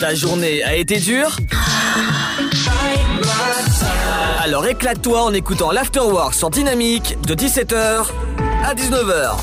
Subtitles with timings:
[0.00, 1.36] Ta journée a été dure
[4.42, 8.06] Alors éclate-toi en écoutant l'Afterwork sur Dynamique de 17h
[8.64, 9.36] à 19h.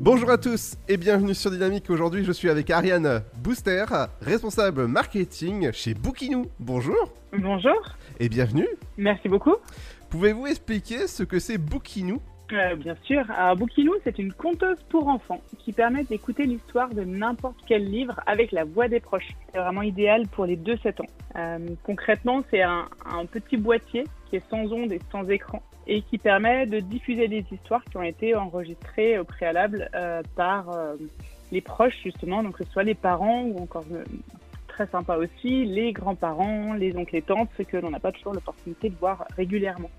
[0.00, 1.88] Bonjour à tous et bienvenue sur Dynamique.
[1.90, 3.84] Aujourd'hui, je suis avec Ariane Booster,
[4.20, 6.46] responsable marketing chez Bookinou.
[6.58, 7.80] Bonjour Bonjour,
[8.20, 8.68] et bienvenue.
[8.98, 9.54] merci beaucoup.
[10.10, 12.20] Pouvez-vous expliquer ce que c'est Bookinou?
[12.52, 17.56] Bien sûr, alors Bookinou, c'est une conteuse pour enfants qui permet d'écouter l'histoire de n'importe
[17.66, 19.30] quel livre avec la voix des proches.
[19.50, 21.06] C'est vraiment idéal pour les 2-7 ans.
[21.36, 22.88] Euh, concrètement, c'est un,
[23.30, 27.42] petit boîtier qui est sans ondes et sans écran et qui permet de diffuser des
[27.50, 30.96] histoires qui ont été enregistrées au préalable euh, par euh,
[31.52, 33.86] les proches, justement, donc que ce soit les parents ou encore
[34.68, 38.34] très sympa aussi, les grands-parents, les oncles et tantes, ceux que l'on n'a pas toujours
[38.34, 39.90] l'opportunité de voir régulièrement.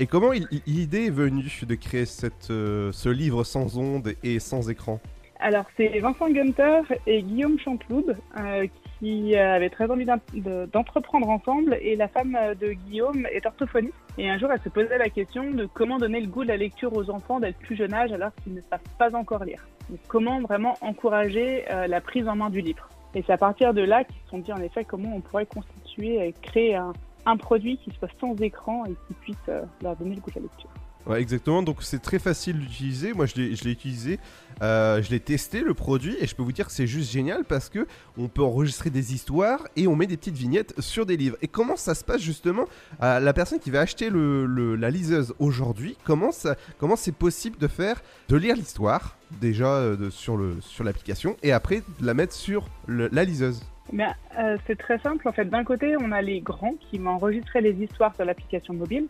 [0.00, 0.30] Et comment
[0.66, 2.04] l'idée est venue de créer
[2.50, 5.00] euh, ce livre sans ondes et sans écran?
[5.40, 8.66] Alors, c'est Vincent Gunter et Guillaume Chantloube euh,
[8.98, 11.78] qui euh, avaient très envie d'en- de- d'entreprendre ensemble.
[11.80, 13.94] Et la femme de Guillaume est orthophoniste.
[14.18, 16.56] Et un jour, elle se posait la question de comment donner le goût de la
[16.56, 19.66] lecture aux enfants dès le plus jeune âge alors qu'ils ne savent pas encore lire.
[19.90, 22.88] Donc, comment vraiment encourager la prise en main du livre?
[23.14, 25.46] Et c'est à partir de là qu'ils se sont dit en effet comment on pourrait
[25.46, 26.92] constituer et créer un,
[27.28, 30.36] un produit qui soit sans écran et qui puisse euh, leur donner le goût de
[30.36, 30.70] la lecture.
[31.06, 31.62] Ouais, exactement.
[31.62, 33.14] Donc c'est très facile d'utiliser.
[33.14, 34.18] Moi, je l'ai utilisé,
[34.60, 37.44] euh, je l'ai testé le produit et je peux vous dire que c'est juste génial
[37.44, 37.86] parce que
[38.18, 41.36] on peut enregistrer des histoires et on met des petites vignettes sur des livres.
[41.40, 42.66] Et comment ça se passe justement
[43.00, 46.30] à La personne qui va acheter le, la liseuse aujourd'hui, comment
[46.78, 52.06] comment c'est possible de faire, de lire l'histoire déjà euh, sur l'application et après de
[52.06, 53.62] la mettre sur la liseuse?
[53.94, 55.26] Euh, c'est très simple.
[55.28, 58.74] En fait, d'un côté, on a les grands qui vont enregistrer les histoires sur l'application
[58.74, 59.06] mobile.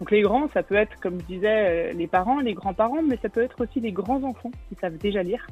[0.00, 3.18] Donc les grands, ça peut être, comme je disais, euh, les parents, les grands-parents, mais
[3.22, 5.46] ça peut être aussi les grands-enfants qui savent déjà lire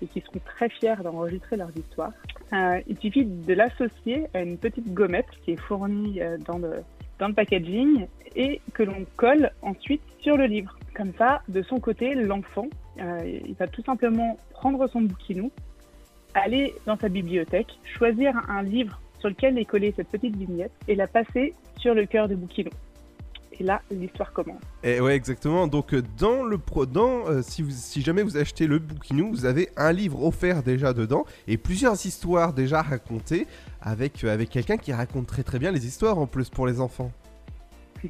[0.00, 2.12] et qui seront très fiers d'enregistrer leurs histoires.
[2.52, 6.82] Euh, il suffit de l'associer à une petite gommette qui est fournie dans le,
[7.36, 10.76] packaging et que l'on colle ensuite sur le livre.
[10.94, 12.66] Comme ça, de son côté, l'enfant,
[12.98, 15.52] il va tout simplement prendre son bouquinou,
[16.34, 20.94] aller dans sa bibliothèque, choisir un livre sur lequel est collée cette petite vignette et
[20.94, 22.70] la passer sur le cœur du bouquinou.
[23.60, 24.60] Et là, l'histoire commence.
[24.82, 25.66] Et ouais, exactement.
[25.66, 29.30] Donc, euh, dans le pro, dans, euh, si, vous, si jamais vous achetez le bouquinou,
[29.30, 33.46] vous avez un livre offert déjà dedans et plusieurs histoires déjà racontées
[33.80, 36.80] avec, euh, avec quelqu'un qui raconte très très bien les histoires en plus pour les
[36.80, 37.12] enfants.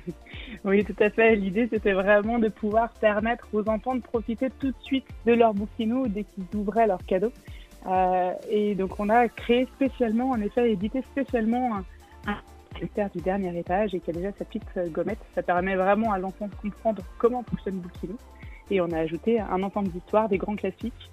[0.65, 1.35] Oui, tout à fait.
[1.35, 5.55] L'idée, c'était vraiment de pouvoir permettre aux enfants de profiter tout de suite de leur
[5.55, 7.33] bouquinou dès qu'ils ouvraient leur cadeau.
[7.87, 11.85] Euh, et donc, on a créé spécialement, en effet, édité spécialement un,
[12.27, 15.19] un du dernier étage et qui a déjà sa petite euh, gommette.
[15.35, 18.17] Ça permet vraiment à l'enfant de comprendre comment fonctionne bouquinou.
[18.71, 21.11] Et on a ajouté un ensemble d'histoires, des grands classiques,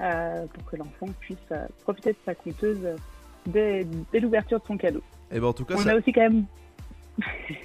[0.00, 1.36] euh, pour que l'enfant puisse
[1.82, 2.86] profiter de sa conteuse
[3.46, 5.02] dès, dès l'ouverture de son cadeau.
[5.30, 6.44] Et ben en tout cas, On ça- a aussi quand même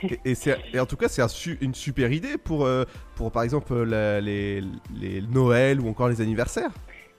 [0.03, 1.27] et, et c'est- et en tout cas, c'est un
[1.61, 2.85] une super idée pour, euh,
[3.15, 4.61] pour par exemple la- les,
[4.95, 6.71] les Noël ou encore les anniversaires.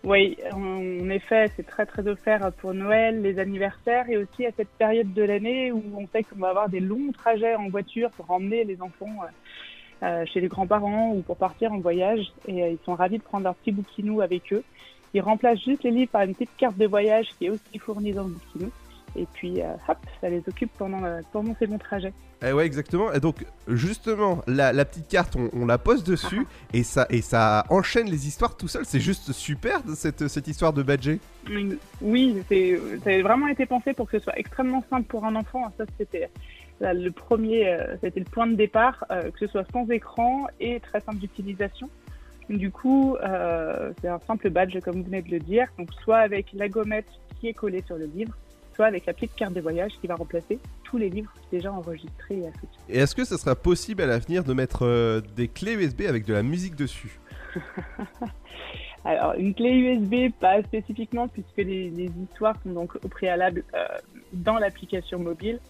[0.04, 4.68] Oui, en effet, c'est très très offert pour Noël, les anniversaires et aussi à cette
[4.68, 8.30] période de l'année où on sait qu'on va avoir des longs trajets en voiture pour
[8.30, 12.20] emmener les enfants euh, euh, chez les grands-parents ou pour partir en voyage.
[12.46, 14.62] Et euh, ils sont ravis de prendre leur petit bouquinou avec eux.
[15.14, 18.12] Ils remplacent juste les livres par une petite carte de voyage qui est aussi fournie
[18.12, 18.70] dans le bouquinou.
[19.16, 22.12] Et puis, euh, hop, ça les occupe pendant, euh, pendant ces longs trajets.
[22.42, 23.12] Et ouais, exactement.
[23.12, 27.22] Et donc, justement, la, la petite carte, on, on la pose dessus et ça, et
[27.22, 28.84] ça enchaîne les histoires tout seul.
[28.84, 31.20] C'est juste super cette, cette histoire de badger.
[32.02, 35.72] Oui, ça a vraiment été pensé pour que ce soit extrêmement simple pour un enfant.
[35.78, 36.28] Ça, c'était
[36.80, 41.00] le premier, euh, c'était le point de départ, que ce soit sans écran et très
[41.00, 41.88] simple d'utilisation.
[42.50, 45.68] Du coup, euh, c'est un simple badge, comme vous venez de le dire.
[45.78, 47.06] Donc, soit avec la gommette
[47.40, 48.36] qui est collée sur le livre,
[48.74, 52.38] soit avec la petite carte de voyage qui va remplacer tous les livres déjà enregistrés
[52.38, 52.68] et associés.
[52.88, 56.24] Et est-ce que ça sera possible à l'avenir de mettre euh, des clés USB avec
[56.26, 57.18] de la musique dessus?
[59.04, 63.84] Alors, une clé USB, pas spécifiquement, puisque les, les histoires sont donc au préalable euh,
[64.32, 65.60] dans l'application mobile.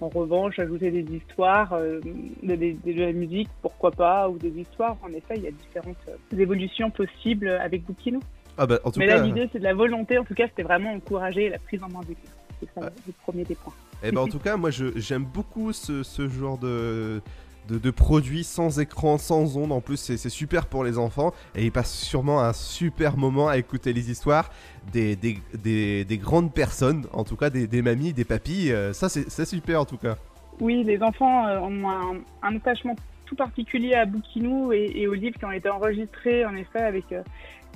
[0.00, 2.00] En revanche, ajouter des histoires, euh,
[2.42, 5.50] de, de- de la musique, pourquoi pas, ou des histoires, en effet, il y a
[5.50, 8.20] différentes euh, évolutions possibles avec Bookinou.
[8.56, 9.18] Ah bah en tout Mais cas.
[9.18, 11.88] là, l'idée, c'est de la volonté, en tout cas, c'était vraiment encourager la prise en
[11.88, 12.32] main du livre.
[12.60, 13.72] C'est ça le premier des points.
[14.02, 17.20] Eh ben, en tout cas, moi je- j'aime beaucoup ce, ce genre de,
[17.68, 19.72] de, de produits sans écran, sans ondes.
[19.72, 23.48] En plus, c'est c'est super pour les enfants et ils passent sûrement un super moment
[23.48, 24.50] à écouter les histoires
[24.92, 28.72] des, des, des, des grandes personnes, en tout cas des, des mamies, des papis.
[28.72, 30.16] euh, ça, c'est super en tout cas.
[30.60, 32.94] Oui, les enfants euh, ont un, un attachement
[33.26, 37.04] tout particulier à Boukinou et, et aux livres qui ont été enregistrés, en effet, avec
[37.12, 37.22] euh,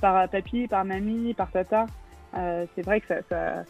[0.01, 1.87] par papy, par mamie, par tata.
[2.37, 3.65] Euh, c'est vrai que ça, ça,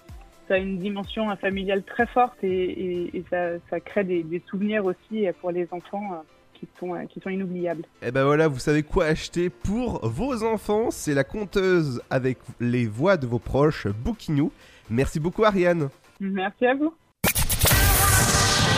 [0.49, 4.43] ça, a une dimension familiale très forte et, et, et ça, ça, crée des, des,
[4.49, 6.17] souvenirs aussi pour les enfants euh,
[6.55, 7.85] qui sont, qui sont inoubliables.
[8.03, 10.91] Et ben voilà, vous savez quoi acheter pour vos enfants.
[10.91, 14.53] C'est la conteuse avec les voix de vos proches, Bookinou.
[14.91, 15.89] Merci beaucoup Ariane.
[16.21, 16.95] Merci à vous.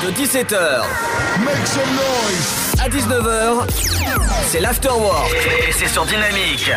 [0.04, 0.82] De 17h
[1.44, 2.74] Make some noise.
[2.80, 3.66] à 19h,
[4.44, 5.34] c'est l'afterwork
[5.68, 6.70] et c'est sur Dynamique.